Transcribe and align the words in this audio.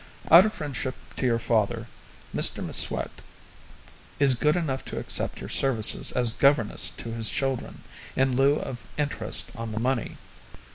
Out 0.31 0.47
of 0.47 0.53
friendship 0.53 0.95
to 1.17 1.27
your 1.27 1.37
father, 1.37 1.85
Mr 2.33 2.63
M'Swat 2.65 3.21
is 4.19 4.33
good 4.33 4.55
enough 4.55 4.83
to 4.85 4.97
accept 4.97 5.39
your 5.39 5.49
services 5.49 6.11
as 6.11 6.33
governess 6.33 6.89
to 6.97 7.11
his 7.11 7.29
children, 7.29 7.83
in 8.15 8.35
lieu 8.35 8.55
of 8.55 8.79
interest 8.97 9.51
on 9.55 9.73
the 9.73 9.79
money. 9.79 10.17